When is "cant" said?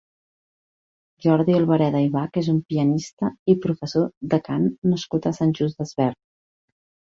4.51-4.67